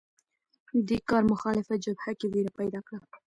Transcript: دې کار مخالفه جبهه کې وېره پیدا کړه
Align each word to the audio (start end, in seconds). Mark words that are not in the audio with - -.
دې 0.87 0.97
کار 1.09 1.23
مخالفه 1.33 1.73
جبهه 1.83 2.11
کې 2.19 2.25
وېره 2.33 2.51
پیدا 2.59 2.79
کړه 2.87 2.99